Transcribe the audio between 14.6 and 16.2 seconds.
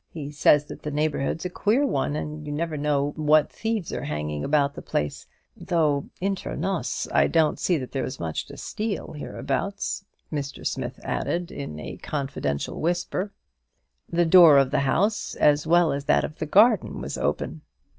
the house, as well as